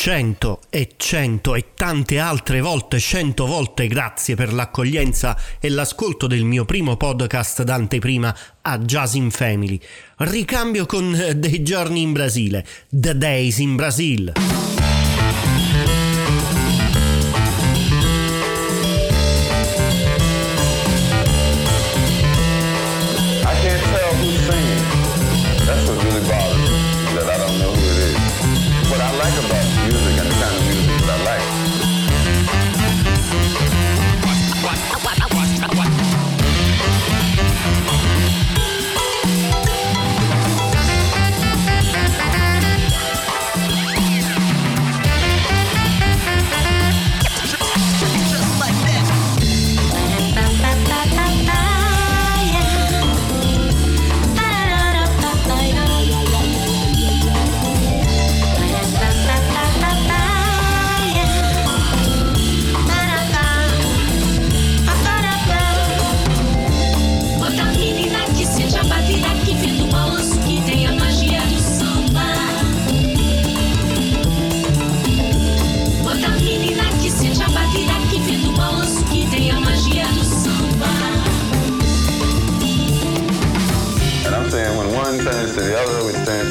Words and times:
100 0.00 0.60
e 0.70 0.90
100 0.96 1.56
e 1.56 1.64
tante 1.74 2.20
altre 2.20 2.60
volte, 2.60 3.00
100 3.00 3.46
volte 3.46 3.88
grazie 3.88 4.36
per 4.36 4.52
l'accoglienza 4.52 5.36
e 5.58 5.68
l'ascolto 5.70 6.28
del 6.28 6.44
mio 6.44 6.64
primo 6.64 6.96
podcast 6.96 7.64
d'anteprima 7.64 8.36
a 8.62 8.78
Jazz 8.78 9.14
in 9.14 9.32
Family. 9.32 9.76
Ricambio 10.18 10.86
con 10.86 11.12
eh, 11.16 11.34
dei 11.34 11.64
giorni 11.64 12.02
in 12.02 12.12
Brasile, 12.12 12.64
The 12.88 13.18
Days 13.18 13.58
in 13.58 13.74
Brazil. 13.74 14.67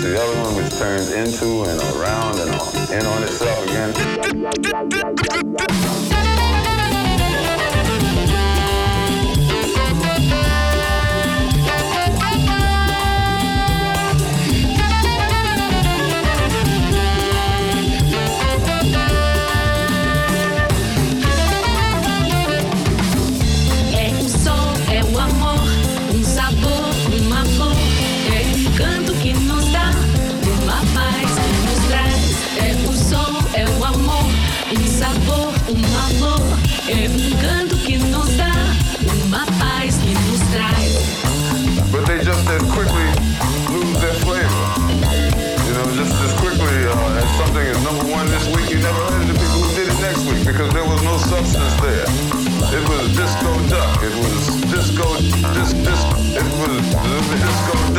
to 0.01 0.09
the 0.09 0.21
other 0.21 0.41
one, 0.41 0.55
which 0.55 0.73
turns 0.77 1.11
into 1.11 1.63
and 1.63 1.81
around 1.95 2.39
and 2.39 2.51
on, 2.51 2.75
and 2.91 3.07
on 3.07 3.23
itself 3.23 3.63
again. 3.63 3.93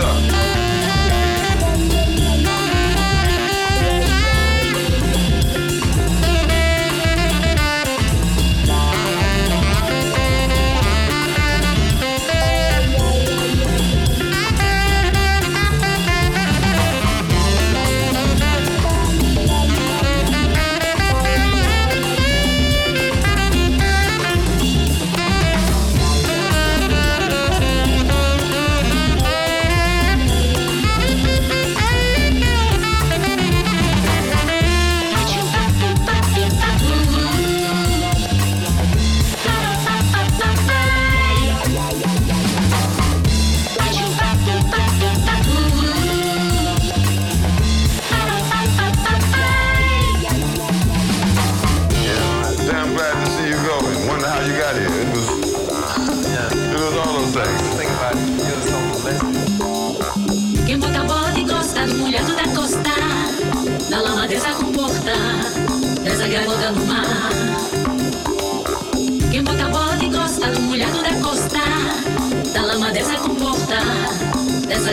the 0.00 0.47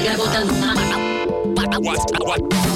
Una 0.05 0.17
gota, 0.17 0.43
una 0.43 0.73
gota. 2.19 2.74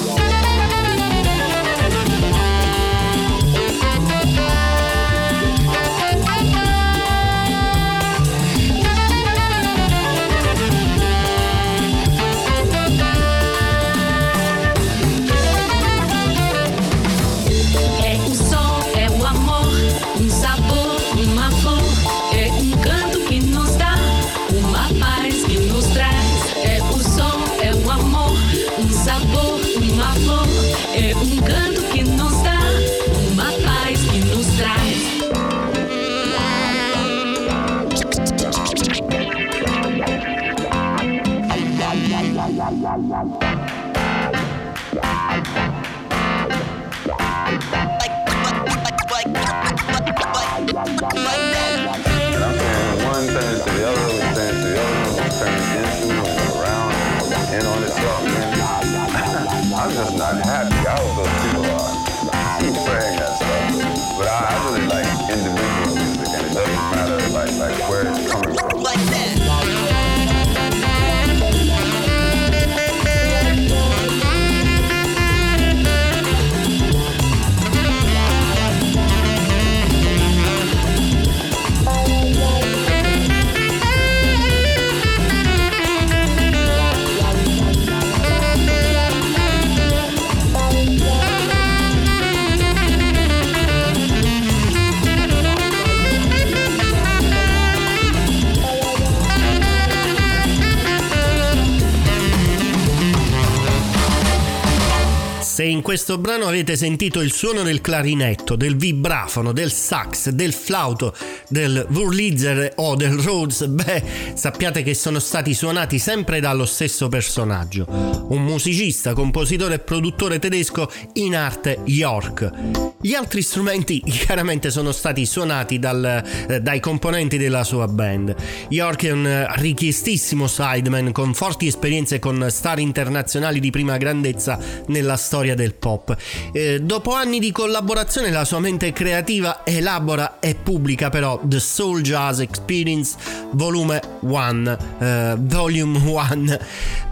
Questo 105.90 106.18
brano 106.18 106.46
avete 106.46 106.76
sentito 106.76 107.20
il 107.20 107.32
suono 107.32 107.64
del 107.64 107.80
clarinetto, 107.80 108.54
del 108.54 108.76
vibrafono, 108.76 109.50
del 109.50 109.72
sax, 109.72 110.28
del 110.28 110.52
flauto, 110.52 111.12
del 111.48 111.84
Wurlitzer 111.90 112.74
o 112.76 112.94
del 112.94 113.14
Rhodes, 113.14 113.66
beh, 113.66 114.02
sappiate 114.34 114.84
che 114.84 114.94
sono 114.94 115.18
stati 115.18 115.52
suonati 115.52 115.98
sempre 115.98 116.38
dallo 116.38 116.64
stesso 116.64 117.08
personaggio, 117.08 117.86
un 118.28 118.44
musicista, 118.44 119.14
compositore 119.14 119.74
e 119.74 119.78
produttore 119.80 120.38
tedesco 120.38 120.88
in 121.14 121.34
arte 121.34 121.80
York. 121.86 122.90
Gli 123.02 123.14
altri 123.14 123.42
strumenti 123.42 124.00
chiaramente 124.06 124.70
sono 124.70 124.92
stati 124.92 125.26
suonati 125.26 125.80
dal, 125.80 126.22
eh, 126.48 126.60
dai 126.60 126.78
componenti 126.78 127.36
della 127.36 127.64
sua 127.64 127.88
band. 127.88 128.36
York 128.68 129.06
è 129.06 129.10
un 129.10 129.46
richiestissimo 129.56 130.46
sideman 130.46 131.10
con 131.10 131.34
forti 131.34 131.66
esperienze 131.66 132.20
con 132.20 132.46
star 132.48 132.78
internazionali 132.78 133.58
di 133.58 133.70
prima 133.70 133.96
grandezza 133.96 134.56
nella 134.86 135.16
storia 135.16 135.56
del 135.56 135.78
pop. 135.80 136.16
Eh, 136.52 136.80
dopo 136.80 137.12
anni 137.12 137.40
di 137.40 137.50
collaborazione 137.50 138.30
la 138.30 138.44
sua 138.44 138.60
mente 138.60 138.92
creativa 138.92 139.64
elabora 139.64 140.38
e 140.38 140.54
pubblica 140.54 141.10
però 141.10 141.40
The 141.42 141.58
Soul 141.58 142.02
Jazz 142.02 142.38
Experience 142.38 143.16
Volume 143.52 144.00
1, 144.20 144.78
eh, 145.00 145.34
Volume 145.36 145.98
1 145.98 146.58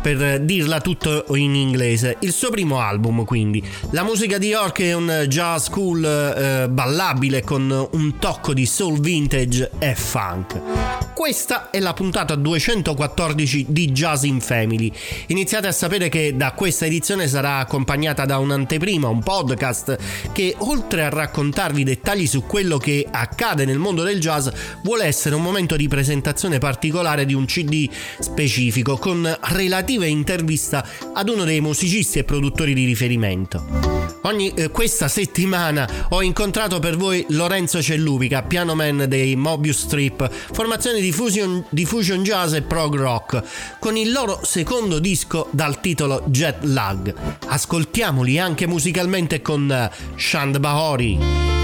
per 0.00 0.40
dirla 0.42 0.80
tutto 0.80 1.24
in 1.34 1.56
inglese. 1.56 2.18
Il 2.20 2.32
suo 2.32 2.50
primo 2.50 2.78
album 2.80 3.24
quindi. 3.24 3.66
La 3.90 4.04
musica 4.04 4.38
di 4.38 4.48
York 4.48 4.82
è 4.82 4.92
un 4.92 5.24
jazz 5.26 5.68
cool 5.68 6.04
eh, 6.04 6.68
ballabile 6.68 7.42
con 7.42 7.88
un 7.90 8.18
tocco 8.18 8.52
di 8.52 8.66
soul 8.66 9.00
vintage 9.00 9.70
e 9.78 9.94
funk. 9.94 11.06
Questa 11.14 11.70
è 11.70 11.80
la 11.80 11.94
puntata 11.94 12.36
214 12.36 13.66
di 13.68 13.90
Jazz 13.90 14.22
in 14.22 14.40
Family. 14.40 14.92
Iniziate 15.26 15.66
a 15.66 15.72
sapere 15.72 16.08
che 16.08 16.36
da 16.36 16.52
questa 16.52 16.86
edizione 16.86 17.26
sarà 17.26 17.58
accompagnata 17.58 18.24
da 18.24 18.38
un'anteprima, 18.58 19.08
un 19.08 19.22
podcast 19.22 19.96
che 20.32 20.54
oltre 20.58 21.04
a 21.04 21.08
raccontarvi 21.08 21.84
dettagli 21.84 22.26
su 22.26 22.44
quello 22.44 22.78
che 22.78 23.06
accade 23.08 23.64
nel 23.64 23.78
mondo 23.78 24.02
del 24.02 24.18
jazz, 24.18 24.48
vuole 24.82 25.04
essere 25.04 25.36
un 25.36 25.42
momento 25.42 25.76
di 25.76 25.86
presentazione 25.86 26.58
particolare 26.58 27.24
di 27.24 27.34
un 27.34 27.46
CD 27.46 27.88
specifico 28.18 28.96
con 28.96 29.38
relativa 29.42 30.06
intervista 30.06 30.84
ad 31.14 31.28
uno 31.28 31.44
dei 31.44 31.60
musicisti 31.60 32.18
e 32.18 32.24
produttori 32.24 32.74
di 32.74 32.84
riferimento. 32.84 33.98
Ogni, 34.22 34.52
eh, 34.54 34.70
questa 34.70 35.08
settimana 35.08 35.88
ho 36.10 36.22
incontrato 36.22 36.80
per 36.80 36.96
voi 36.96 37.24
Lorenzo 37.30 37.80
Cellupica, 37.80 38.42
piano 38.42 38.74
man 38.74 39.06
dei 39.08 39.36
Mobius 39.36 39.82
Strip, 39.82 40.28
formazione 40.52 41.00
di 41.00 41.12
fusion, 41.12 41.64
di 41.70 41.84
fusion 41.84 42.22
jazz 42.22 42.52
e 42.52 42.62
prog 42.62 42.96
rock, 42.96 43.42
con 43.78 43.96
il 43.96 44.10
loro 44.10 44.40
secondo 44.42 44.98
disco 44.98 45.48
dal 45.52 45.80
titolo 45.80 46.24
Jet 46.26 46.64
Lag. 46.64 47.14
Ascoltiamoli 47.46 48.38
anche 48.38 48.47
musicalmente 48.66 49.42
con 49.42 49.70
uh, 49.70 50.16
Shand 50.16 50.58
Bahori. 50.58 51.57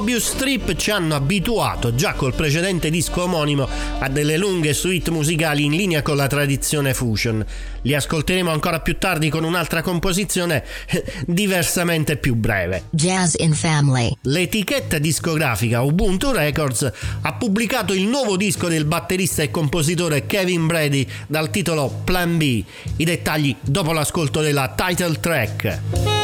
Mobius 0.00 0.30
Strip 0.30 0.76
ci 0.76 0.90
hanno 0.90 1.14
abituato 1.14 1.94
già 1.94 2.14
col 2.14 2.34
precedente 2.34 2.88
disco 2.88 3.24
omonimo 3.24 3.68
a 3.98 4.08
delle 4.08 4.38
lunghe 4.38 4.72
suite 4.72 5.10
musicali 5.10 5.66
in 5.66 5.72
linea 5.72 6.00
con 6.00 6.16
la 6.16 6.26
tradizione 6.26 6.94
fusion. 6.94 7.44
Li 7.82 7.94
ascolteremo 7.94 8.50
ancora 8.50 8.80
più 8.80 8.96
tardi 8.96 9.28
con 9.28 9.44
un'altra 9.44 9.82
composizione 9.82 10.64
diversamente 11.26 12.16
più 12.16 12.34
breve. 12.34 12.84
Jazz 12.88 13.34
in 13.40 13.52
Family. 13.52 14.10
L'etichetta 14.22 14.96
discografica 14.96 15.82
Ubuntu 15.82 16.30
Records 16.30 16.90
ha 17.20 17.34
pubblicato 17.34 17.92
il 17.92 18.06
nuovo 18.06 18.38
disco 18.38 18.68
del 18.68 18.86
batterista 18.86 19.42
e 19.42 19.50
compositore 19.50 20.24
Kevin 20.24 20.66
Brady 20.66 21.06
dal 21.26 21.50
titolo 21.50 22.00
Plan 22.04 22.38
B. 22.38 22.64
I 22.96 23.04
dettagli 23.04 23.54
dopo 23.60 23.92
l'ascolto 23.92 24.40
della 24.40 24.72
title 24.74 25.20
track. 25.20 26.19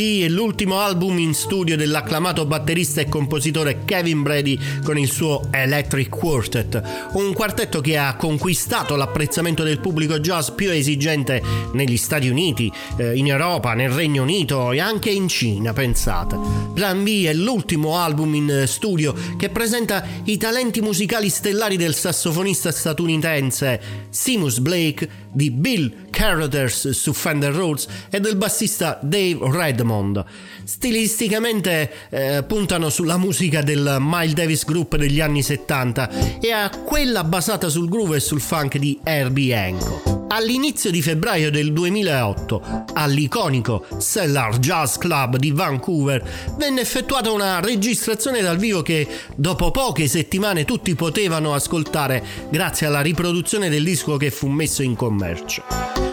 B 0.00 0.22
è 0.22 0.28
l'ultimo 0.28 0.78
album 0.78 1.18
in 1.18 1.34
studio 1.34 1.76
dell'acclamato 1.76 2.46
batterista 2.46 3.02
e 3.02 3.08
compositore 3.10 3.82
Kevin 3.84 4.22
Brady 4.22 4.58
con 4.82 4.96
il 4.96 5.10
suo 5.10 5.48
Electric 5.50 6.08
Quartet, 6.08 7.10
un 7.12 7.34
quartetto 7.34 7.82
che 7.82 7.98
ha 7.98 8.16
conquistato 8.16 8.96
l'apprezzamento 8.96 9.62
del 9.62 9.78
pubblico 9.78 10.18
jazz 10.18 10.48
più 10.48 10.70
esigente 10.70 11.42
negli 11.74 11.98
Stati 11.98 12.28
Uniti, 12.28 12.72
eh, 12.96 13.14
in 13.14 13.26
Europa, 13.26 13.74
nel 13.74 13.90
Regno 13.90 14.22
Unito 14.22 14.72
e 14.72 14.80
anche 14.80 15.10
in 15.10 15.28
Cina, 15.28 15.74
pensate. 15.74 16.38
Plan 16.72 17.04
B 17.04 17.26
è 17.26 17.34
l'ultimo 17.34 17.98
album 17.98 18.34
in 18.34 18.62
studio 18.66 19.14
che 19.36 19.50
presenta 19.50 20.02
i 20.24 20.38
talenti 20.38 20.80
musicali 20.80 21.28
stellari 21.28 21.76
del 21.76 21.94
sassofonista 21.94 22.72
statunitense 22.72 24.08
Seamus 24.08 24.60
Blake 24.60 25.08
di 25.30 25.50
Bill 25.50 26.08
Carruthers 26.20 26.90
su 26.90 27.14
Fender 27.14 27.50
Rhodes 27.50 27.86
e 28.10 28.20
del 28.20 28.36
bassista 28.36 28.98
Dave 29.00 29.38
Redmond. 29.40 30.22
Stilisticamente 30.64 31.90
eh, 32.10 32.44
puntano 32.46 32.90
sulla 32.90 33.16
musica 33.16 33.62
del 33.62 33.96
Miles 33.98 34.34
Davis 34.34 34.66
Group 34.66 34.96
degli 34.96 35.22
anni 35.22 35.42
70 35.42 36.38
e 36.38 36.52
a 36.52 36.68
quella 36.68 37.24
basata 37.24 37.70
sul 37.70 37.88
groove 37.88 38.16
e 38.16 38.20
sul 38.20 38.42
funk 38.42 38.76
di 38.76 39.00
Herbie 39.02 39.56
Hancock. 39.56 40.09
All'inizio 40.32 40.92
di 40.92 41.02
febbraio 41.02 41.50
del 41.50 41.72
2008, 41.72 42.84
all'iconico 42.94 43.84
Cellar 43.98 44.58
Jazz 44.60 44.96
Club 44.96 45.36
di 45.36 45.50
Vancouver, 45.50 46.22
venne 46.56 46.82
effettuata 46.82 47.32
una 47.32 47.58
registrazione 47.58 48.40
dal 48.40 48.56
vivo 48.56 48.80
che 48.80 49.08
dopo 49.34 49.72
poche 49.72 50.06
settimane 50.06 50.64
tutti 50.64 50.94
potevano 50.94 51.52
ascoltare 51.52 52.24
grazie 52.48 52.86
alla 52.86 53.00
riproduzione 53.00 53.68
del 53.68 53.82
disco 53.82 54.16
che 54.18 54.30
fu 54.30 54.46
messo 54.46 54.84
in 54.84 54.94
commercio. 54.94 55.64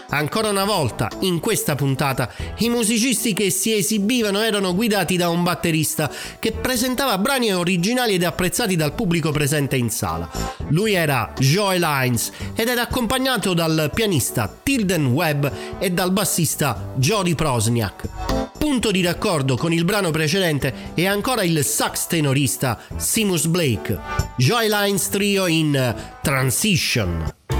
Ancora 0.09 0.49
una 0.49 0.63
volta, 0.63 1.09
in 1.21 1.39
questa 1.39 1.75
puntata, 1.75 2.31
i 2.59 2.69
musicisti 2.69 3.33
che 3.33 3.49
si 3.49 3.75
esibivano 3.75 4.41
erano 4.41 4.73
guidati 4.73 5.17
da 5.17 5.29
un 5.29 5.43
batterista 5.43 6.09
che 6.39 6.53
presentava 6.53 7.17
brani 7.17 7.53
originali 7.53 8.13
ed 8.13 8.23
apprezzati 8.23 8.77
dal 8.77 8.93
pubblico 8.93 9.31
presente 9.31 9.75
in 9.75 9.89
sala. 9.89 10.29
Lui 10.69 10.93
era 10.93 11.33
Joel 11.37 11.83
Hines 11.85 12.31
ed 12.55 12.69
era 12.69 12.83
accompagnato 12.83 13.53
dal 13.53 13.91
pianista 13.93 14.53
Tilden 14.63 15.07
Webb 15.07 15.45
e 15.77 15.91
dal 15.91 16.11
bassista 16.11 16.93
Jody 16.95 17.35
Prosniak. 17.35 18.09
Punto 18.57 18.91
di 18.91 19.01
raccordo 19.01 19.57
con 19.57 19.73
il 19.73 19.85
brano 19.85 20.11
precedente 20.11 20.93
è 20.93 21.05
ancora 21.05 21.43
il 21.43 21.63
sax 21.63 22.07
tenorista 22.07 22.79
Seamus 22.95 23.45
Blake. 23.47 23.99
Joel 24.37 24.71
Hines 24.73 25.09
Trio 25.09 25.47
in 25.47 25.95
Transition. 26.21 27.56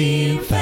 see 0.00 0.28
you. 0.28 0.59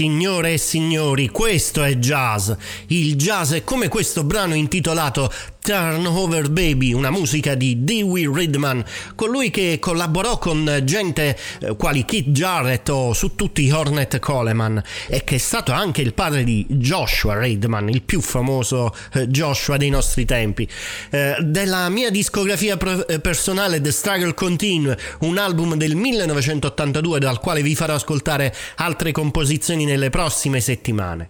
Signore 0.00 0.54
e 0.54 0.56
signori, 0.56 1.28
questo 1.28 1.82
è 1.82 1.92
jazz. 1.96 2.50
Il 2.86 3.16
jazz 3.16 3.52
è 3.52 3.64
come 3.64 3.88
questo 3.88 4.24
brano 4.24 4.54
intitolato 4.54 5.30
Turn 5.62 6.06
Over 6.06 6.50
Baby, 6.50 6.92
una 6.92 7.10
musica 7.10 7.54
di 7.54 7.84
Dewey 7.84 8.32
Ridman, 8.32 8.82
colui 9.14 9.50
che 9.50 9.78
collaborò 9.78 10.38
con 10.38 10.80
gente 10.84 11.36
eh, 11.60 11.76
quali 11.76 12.04
Keith 12.04 12.30
Jarrett 12.30 12.88
o 12.88 13.12
su 13.12 13.34
tutti 13.34 13.62
i 13.64 13.70
Hornet 13.70 14.18
Coleman 14.18 14.82
e 15.06 15.22
che 15.22 15.34
è 15.34 15.38
stato 15.38 15.72
anche 15.72 16.00
il 16.00 16.14
padre 16.14 16.44
di 16.44 16.64
Joshua 16.68 17.38
Ridman, 17.38 17.88
il 17.88 18.02
più 18.02 18.20
famoso 18.20 18.94
eh, 19.12 19.26
Joshua 19.28 19.76
dei 19.76 19.90
nostri 19.90 20.24
tempi. 20.24 20.66
Eh, 21.10 21.36
della 21.40 21.88
mia 21.88 22.10
discografia 22.10 22.76
personale 22.76 23.80
The 23.80 23.92
Struggle 23.92 24.34
Continue, 24.34 24.96
un 25.20 25.36
album 25.36 25.74
del 25.74 25.94
1982 25.94 27.18
dal 27.18 27.38
quale 27.38 27.62
vi 27.62 27.74
farò 27.74 27.94
ascoltare 27.94 28.54
altre 28.76 29.12
composizioni 29.12 29.84
nelle 29.84 30.10
prossime 30.10 30.60
settimane. 30.60 31.28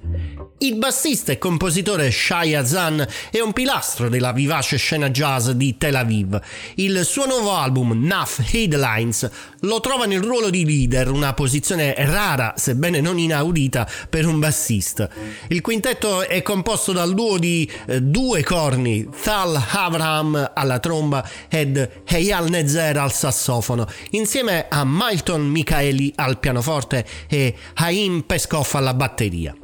Il 0.59 0.77
bassista 0.77 1.33
e 1.33 1.39
compositore 1.39 2.11
Shai 2.11 2.55
Azan 2.55 3.07
è 3.31 3.41
un 3.41 3.53
pilastro 3.53 4.09
della 4.21 4.33
vivace 4.33 4.77
scena 4.77 5.09
jazz 5.09 5.49
di 5.49 5.79
Tel 5.79 5.97
Aviv. 5.97 6.39
Il 6.75 7.07
suo 7.07 7.25
nuovo 7.25 7.55
album, 7.55 7.93
Nuff 7.93 8.41
Headlines, 8.53 9.29
lo 9.61 9.81
trova 9.81 10.05
nel 10.05 10.21
ruolo 10.21 10.51
di 10.51 10.67
leader, 10.67 11.11
una 11.11 11.33
posizione 11.33 11.95
rara, 11.97 12.53
sebbene 12.55 13.01
non 13.01 13.19
inaudita, 13.19 13.89
per 14.11 14.27
un 14.27 14.39
bassista. 14.39 15.09
Il 15.49 15.63
quintetto 15.63 16.29
è 16.29 16.43
composto 16.43 16.93
dal 16.93 17.15
duo 17.15 17.39
di 17.39 17.71
eh, 17.87 18.03
due 18.03 18.43
corni, 18.43 19.09
Thal 19.23 19.59
Avraham 19.71 20.51
alla 20.55 20.79
tromba 20.81 21.27
ed 21.49 22.03
Eyal 22.05 22.51
Nezer 22.51 22.99
al 22.99 23.13
sassofono, 23.13 23.87
insieme 24.11 24.67
a 24.69 24.85
Milton 24.85 25.47
Michaeli 25.47 26.13
al 26.17 26.39
pianoforte 26.39 27.07
e 27.27 27.55
Haim 27.75 28.21
Peskov 28.21 28.69
alla 28.75 28.93
batteria. 28.93 29.55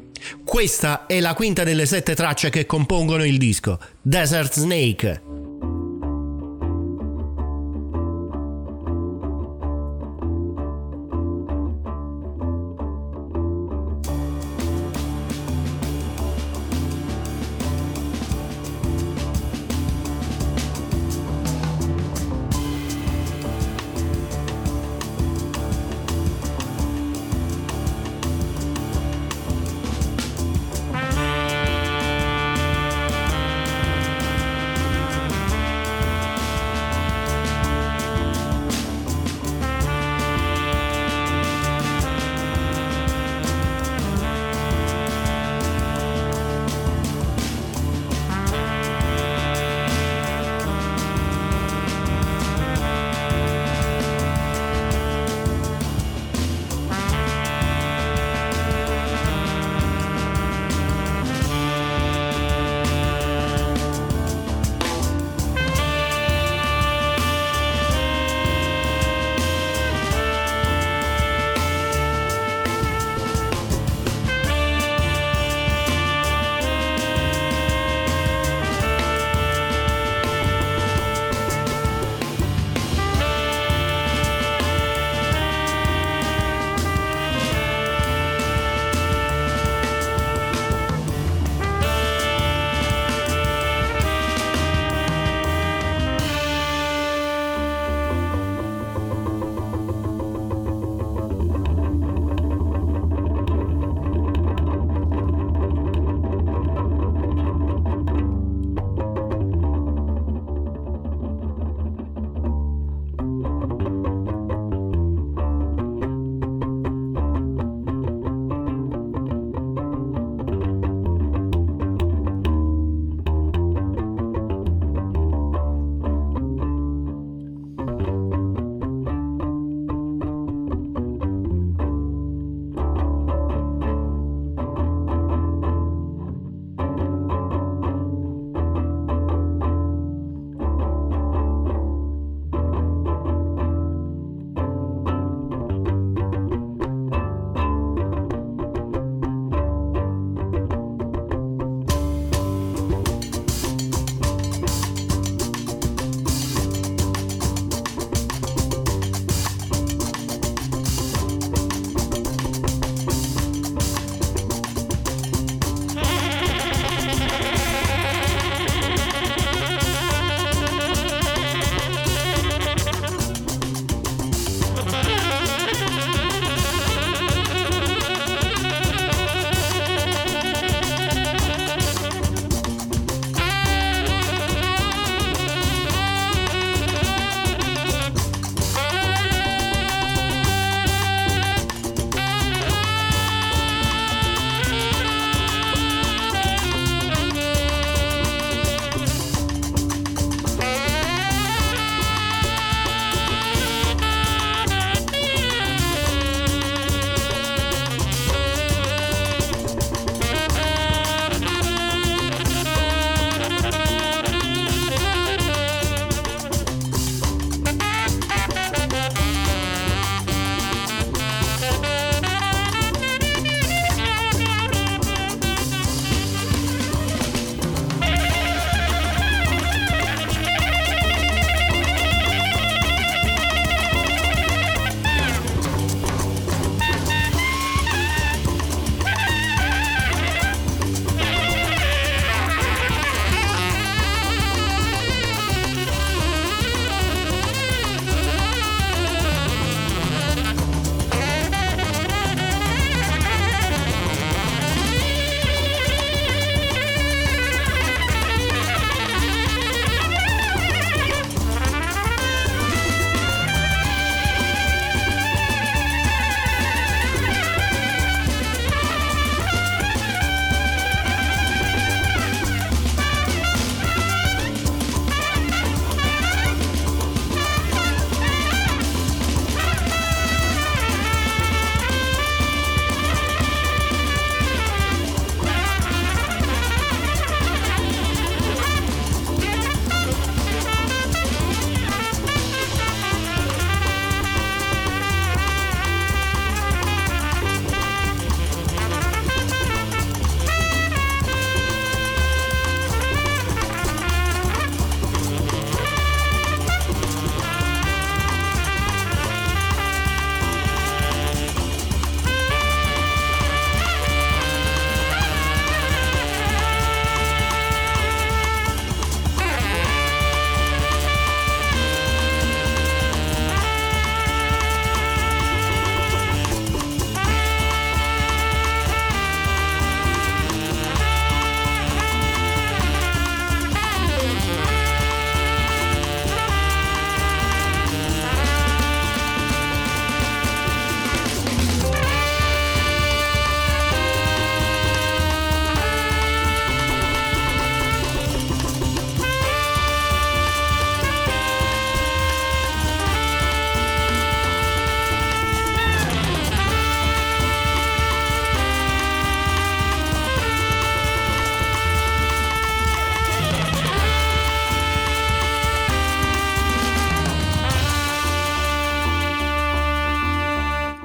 Questa 0.44 1.06
è 1.06 1.20
la 1.20 1.34
quinta 1.34 1.64
delle 1.64 1.86
sette 1.86 2.14
tracce 2.14 2.50
che 2.50 2.66
compongono 2.66 3.24
il 3.24 3.38
disco, 3.38 3.78
Desert 4.02 4.54
Snake. 4.54 5.45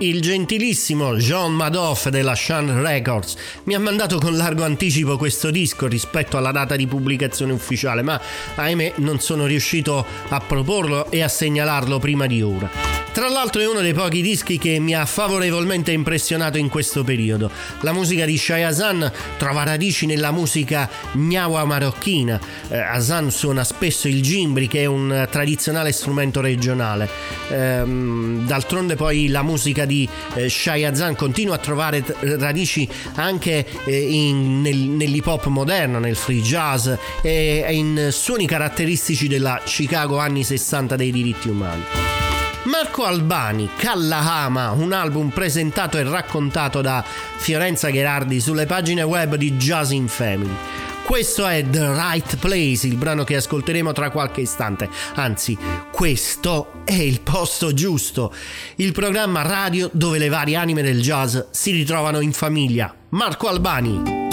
Il 0.01 0.19
gentilissimo 0.19 1.15
John 1.17 1.53
Madoff 1.53 2.09
della 2.09 2.33
Shan 2.35 2.81
Records 2.81 3.35
mi 3.65 3.75
ha 3.75 3.79
mandato 3.79 4.17
con 4.17 4.35
largo 4.35 4.63
anticipo 4.63 5.15
questo 5.17 5.51
disco 5.51 5.87
rispetto 5.87 6.37
alla 6.37 6.51
data 6.51 6.75
di 6.75 6.87
pubblicazione 6.87 7.53
ufficiale, 7.53 8.01
ma 8.01 8.19
ahimè 8.55 8.93
non 8.97 9.19
sono 9.19 9.45
riuscito 9.45 10.05
a 10.29 10.39
proporlo 10.39 11.11
e 11.11 11.21
a 11.21 11.27
segnalarlo 11.27 11.99
prima 11.99 12.25
di 12.25 12.41
ora. 12.41 13.00
Tra 13.13 13.27
l'altro 13.27 13.61
è 13.61 13.67
uno 13.67 13.81
dei 13.81 13.93
pochi 13.93 14.21
dischi 14.21 14.57
che 14.57 14.79
mi 14.79 14.95
ha 14.95 15.05
favorevolmente 15.05 15.91
impressionato 15.91 16.57
in 16.57 16.69
questo 16.69 17.03
periodo. 17.03 17.51
La 17.81 17.91
musica 17.91 18.23
di 18.23 18.37
Shai 18.37 18.63
Hassan 18.63 19.11
trova 19.37 19.63
radici 19.63 20.05
nella 20.05 20.31
musica 20.31 20.89
gnawa 21.11 21.65
marocchina. 21.65 22.39
Eh, 22.69 22.77
Hassan 22.77 23.29
suona 23.29 23.65
spesso 23.65 24.07
il 24.07 24.21
gimbri 24.21 24.69
che 24.69 24.83
è 24.83 24.85
un 24.85 25.27
tradizionale 25.29 25.91
strumento 25.91 26.39
regionale. 26.39 27.09
Ehm, 27.49 28.45
d'altronde 28.47 28.95
poi 28.95 29.27
la 29.27 29.43
musica 29.43 29.83
di 29.83 30.07
eh, 30.35 30.47
Shai 30.47 30.85
Hassan 30.85 31.17
continua 31.17 31.55
a 31.55 31.59
trovare 31.59 32.03
t- 32.03 32.15
radici 32.39 32.87
anche 33.15 33.65
eh, 33.83 33.99
in, 33.99 34.61
nel, 34.61 34.77
nell'hip 34.77 35.27
hop 35.27 35.47
moderno, 35.47 35.99
nel 35.99 36.15
free 36.15 36.39
jazz 36.39 36.89
e 37.21 37.65
in 37.71 38.07
suoni 38.11 38.47
caratteristici 38.47 39.27
della 39.27 39.59
Chicago 39.65 40.17
anni 40.17 40.45
60 40.45 40.95
dei 40.95 41.11
diritti 41.11 41.49
umani. 41.49 42.30
Marco 42.63 43.05
Albani, 43.05 43.69
Kallahama, 43.75 44.69
un 44.71 44.93
album 44.93 45.29
presentato 45.29 45.97
e 45.97 46.03
raccontato 46.03 46.81
da 46.81 47.03
Fiorenza 47.03 47.89
Gherardi 47.89 48.39
sulle 48.39 48.67
pagine 48.67 49.01
web 49.01 49.35
di 49.35 49.53
Jazz 49.53 49.89
in 49.89 50.07
Family. 50.07 50.55
Questo 51.03 51.47
è 51.47 51.65
The 51.67 51.91
Right 51.91 52.37
Place, 52.37 52.85
il 52.85 52.97
brano 52.97 53.23
che 53.23 53.35
ascolteremo 53.35 53.93
tra 53.93 54.11
qualche 54.11 54.41
istante. 54.41 54.87
Anzi, 55.15 55.57
questo 55.91 56.83
è 56.85 56.93
il 56.93 57.21
posto 57.21 57.73
giusto, 57.73 58.31
il 58.75 58.91
programma 58.91 59.41
radio 59.41 59.89
dove 59.91 60.19
le 60.19 60.29
varie 60.29 60.55
anime 60.55 60.83
del 60.83 61.01
jazz 61.01 61.37
si 61.49 61.71
ritrovano 61.71 62.19
in 62.19 62.31
famiglia. 62.31 62.93
Marco 63.09 63.47
Albani. 63.47 64.30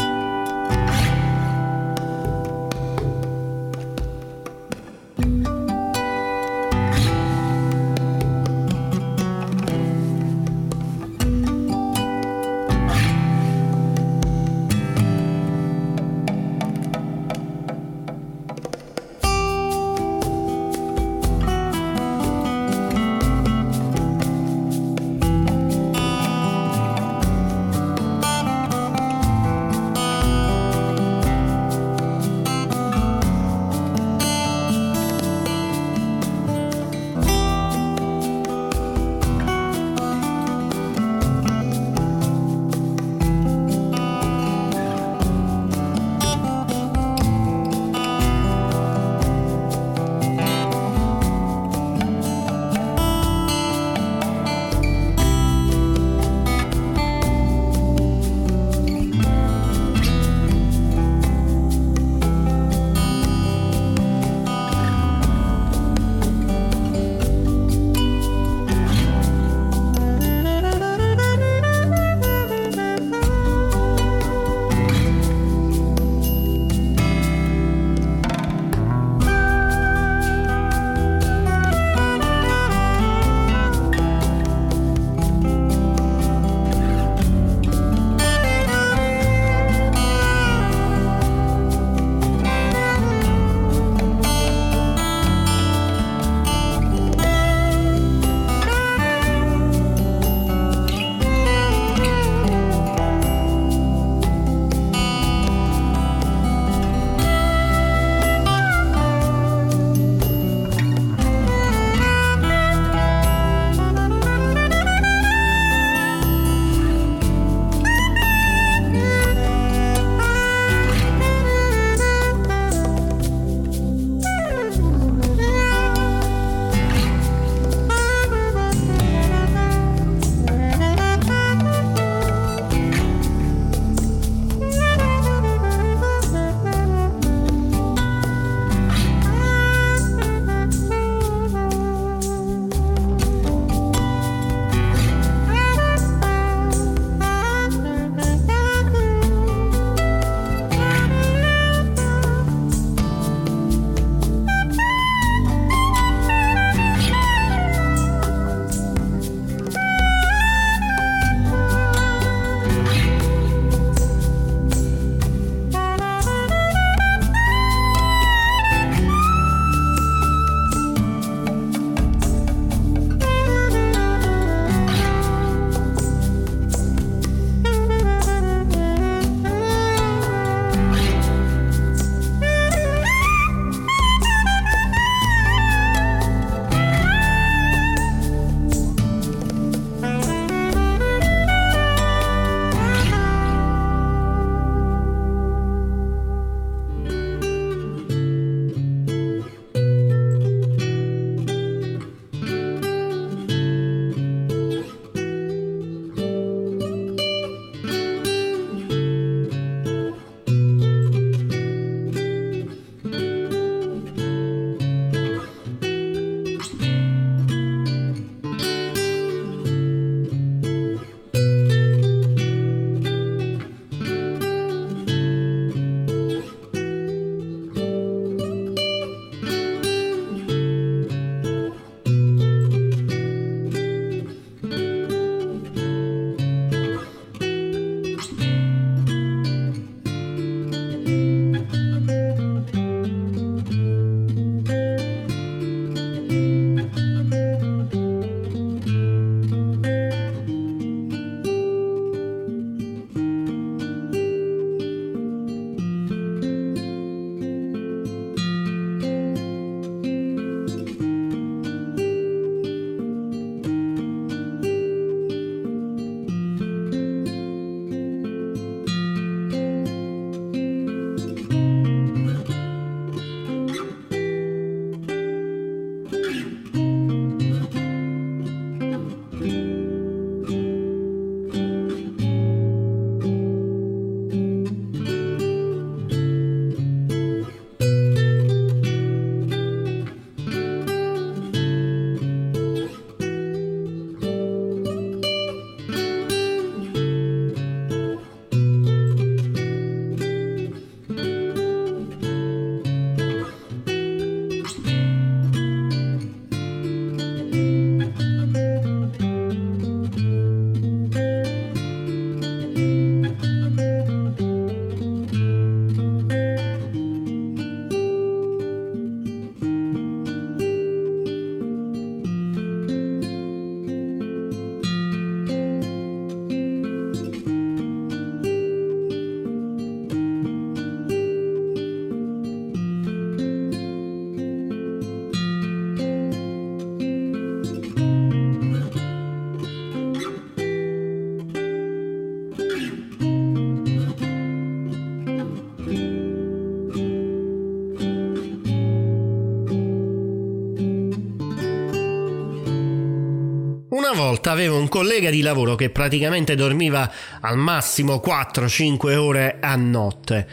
Una 354.10 354.16
volta 354.22 354.52
avevo 354.52 354.78
un 354.78 354.88
collega 354.88 355.28
di 355.28 355.42
lavoro 355.42 355.74
che 355.74 355.90
praticamente 355.90 356.54
dormiva 356.54 357.12
al 357.42 357.58
massimo 357.58 358.22
4-5 358.24 359.14
ore 359.14 359.58
a 359.60 359.76
notte 359.76 360.46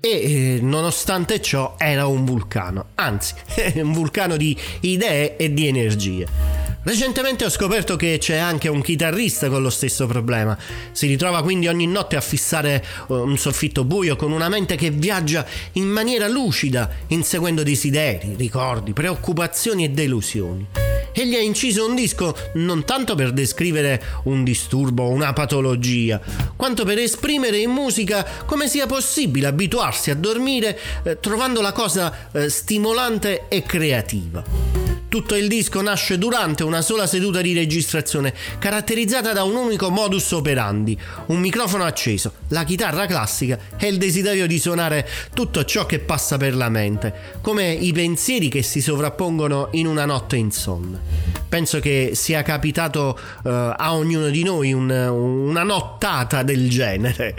e 0.00 0.08
eh, 0.08 0.60
nonostante 0.62 1.42
ciò 1.42 1.74
era 1.76 2.06
un 2.06 2.24
vulcano, 2.24 2.86
anzi 2.94 3.34
un 3.76 3.92
vulcano 3.92 4.38
di 4.38 4.56
idee 4.80 5.36
e 5.36 5.52
di 5.52 5.66
energie. 5.66 6.51
Recentemente 6.84 7.44
ho 7.44 7.48
scoperto 7.48 7.94
che 7.94 8.18
c'è 8.18 8.36
anche 8.36 8.68
un 8.68 8.82
chitarrista 8.82 9.48
con 9.48 9.62
lo 9.62 9.70
stesso 9.70 10.06
problema. 10.06 10.58
Si 10.90 11.06
ritrova 11.06 11.40
quindi 11.40 11.68
ogni 11.68 11.86
notte 11.86 12.16
a 12.16 12.20
fissare 12.20 12.84
eh, 13.08 13.14
un 13.14 13.38
soffitto 13.38 13.84
buio 13.84 14.16
con 14.16 14.32
una 14.32 14.48
mente 14.48 14.74
che 14.74 14.90
viaggia 14.90 15.46
in 15.74 15.86
maniera 15.86 16.26
lucida, 16.26 16.90
inseguendo 17.08 17.62
desideri, 17.62 18.34
ricordi, 18.36 18.92
preoccupazioni 18.92 19.84
e 19.84 19.90
delusioni. 19.90 20.66
Egli 21.12 21.36
ha 21.36 21.40
inciso 21.40 21.86
un 21.86 21.94
disco 21.94 22.34
non 22.54 22.84
tanto 22.84 23.14
per 23.14 23.32
descrivere 23.32 24.02
un 24.24 24.42
disturbo 24.42 25.04
o 25.04 25.10
una 25.10 25.32
patologia, 25.32 26.20
quanto 26.56 26.84
per 26.84 26.98
esprimere 26.98 27.58
in 27.58 27.70
musica 27.70 28.26
come 28.44 28.66
sia 28.66 28.86
possibile 28.86 29.46
abituarsi 29.46 30.10
a 30.10 30.16
dormire 30.16 30.76
eh, 31.04 31.20
trovando 31.20 31.60
la 31.60 31.72
cosa 31.72 32.30
eh, 32.32 32.48
stimolante 32.48 33.44
e 33.48 33.62
creativa. 33.62 34.82
Tutto 35.12 35.36
il 35.36 35.46
disco 35.46 35.82
nasce 35.82 36.16
durante 36.16 36.62
una 36.72 36.80
sola 36.80 37.06
seduta 37.06 37.42
di 37.42 37.52
registrazione, 37.52 38.32
caratterizzata 38.58 39.34
da 39.34 39.44
un 39.44 39.56
unico 39.56 39.90
modus 39.90 40.30
operandi, 40.32 40.98
un 41.26 41.38
microfono 41.38 41.84
acceso, 41.84 42.32
la 42.48 42.64
chitarra 42.64 43.04
classica 43.04 43.58
e 43.78 43.88
il 43.88 43.98
desiderio 43.98 44.46
di 44.46 44.58
suonare 44.58 45.06
tutto 45.34 45.66
ciò 45.66 45.84
che 45.84 45.98
passa 45.98 46.38
per 46.38 46.56
la 46.56 46.70
mente, 46.70 47.12
come 47.42 47.70
i 47.70 47.92
pensieri 47.92 48.48
che 48.48 48.62
si 48.62 48.80
sovrappongono 48.80 49.68
in 49.72 49.86
una 49.86 50.06
notte 50.06 50.36
insonne. 50.36 51.40
Penso 51.46 51.80
che 51.80 52.12
sia 52.14 52.40
capitato 52.40 53.18
uh, 53.18 53.48
a 53.76 53.94
ognuno 53.94 54.30
di 54.30 54.42
noi 54.42 54.72
un, 54.72 54.88
una 54.88 55.62
nottata 55.62 56.42
del 56.42 56.70
genere. 56.70 57.34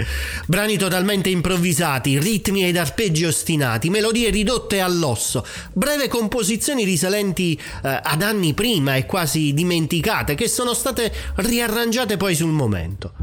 Brani 0.45 0.77
totalmente 0.77 1.29
improvvisati, 1.29 2.19
ritmi 2.19 2.65
ed 2.65 2.77
arpeggi 2.77 3.25
ostinati, 3.25 3.89
melodie 3.89 4.29
ridotte 4.29 4.79
all'osso, 4.79 5.43
breve 5.71 6.07
composizioni 6.07 6.83
risalenti 6.83 7.59
uh, 7.59 7.87
ad 8.03 8.21
anni 8.21 8.53
prima 8.53 8.95
e 8.95 9.07
quasi 9.07 9.21
dimenticate, 9.25 10.35
che 10.35 10.47
sono 10.47 10.73
state 10.73 11.11
riarrangiate 11.35 12.17
poi 12.17 12.35
sul 12.35 12.51
momento. 12.51 13.13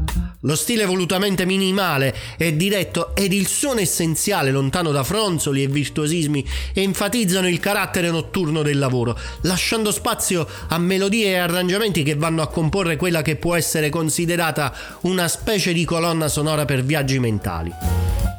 Lo 0.41 0.55
stile 0.55 0.85
volutamente 0.85 1.45
minimale 1.45 2.15
e 2.35 2.55
diretto 2.55 3.15
ed 3.15 3.31
il 3.31 3.45
suono 3.45 3.79
essenziale 3.79 4.49
lontano 4.49 4.91
da 4.91 5.03
fronzoli 5.03 5.61
e 5.61 5.67
virtuosismi 5.67 6.43
enfatizzano 6.73 7.47
il 7.47 7.59
carattere 7.59 8.09
notturno 8.09 8.63
del 8.63 8.79
lavoro, 8.79 9.15
lasciando 9.41 9.91
spazio 9.91 10.47
a 10.69 10.79
melodie 10.79 11.27
e 11.27 11.37
arrangiamenti 11.37 12.01
che 12.01 12.15
vanno 12.15 12.41
a 12.41 12.47
comporre 12.47 12.95
quella 12.95 13.21
che 13.21 13.35
può 13.35 13.55
essere 13.55 13.89
considerata 13.89 14.73
una 15.01 15.27
specie 15.27 15.73
di 15.73 15.85
colonna 15.85 16.27
sonora 16.27 16.65
per 16.65 16.83
viaggi 16.83 17.19
mentali. 17.19 17.71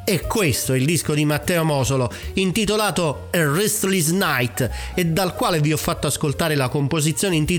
E 0.05 0.19
questo 0.27 0.73
è 0.73 0.77
il 0.77 0.83
disco 0.83 1.13
di 1.13 1.23
Matteo 1.23 1.63
Mosolo, 1.63 2.11
intitolato 2.33 3.29
A 3.31 3.37
Restless 3.37 4.09
Night, 4.09 4.69
e 4.93 5.05
dal 5.05 5.33
quale 5.33 5.61
vi 5.61 5.71
ho 5.71 5.77
fatto 5.77 6.07
ascoltare 6.07 6.55
la 6.55 6.67
composizione 6.67 7.37
intitolata 7.37 7.52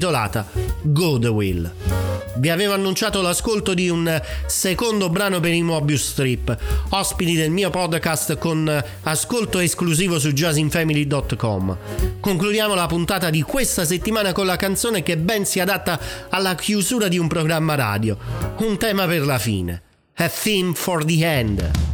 Goodwill. 0.82 1.72
Vi 2.36 2.50
avevo 2.50 2.74
annunciato 2.74 3.22
l'ascolto 3.22 3.74
di 3.74 3.88
un 3.88 4.20
secondo 4.46 5.08
brano 5.08 5.38
per 5.40 5.52
i 5.52 5.62
Mobius 5.62 6.10
Strip, 6.10 6.56
ospiti 6.90 7.34
del 7.34 7.50
mio 7.50 7.70
podcast 7.70 8.36
con 8.38 8.84
ascolto 9.02 9.60
esclusivo 9.60 10.18
su 10.18 10.32
jazzinfamily.com. 10.32 11.76
Concludiamo 12.20 12.74
la 12.74 12.86
puntata 12.86 13.30
di 13.30 13.42
questa 13.42 13.84
settimana 13.84 14.32
con 14.32 14.46
la 14.46 14.56
canzone 14.56 15.02
che 15.02 15.16
ben 15.16 15.46
si 15.46 15.60
adatta 15.60 15.98
alla 16.28 16.54
chiusura 16.56 17.08
di 17.08 17.18
un 17.18 17.28
programma 17.28 17.76
radio, 17.76 18.18
un 18.58 18.76
tema 18.78 19.06
per 19.06 19.24
la 19.24 19.38
fine. 19.38 19.82
A 20.16 20.28
theme 20.28 20.74
for 20.74 21.04
the 21.04 21.24
end. 21.24 21.93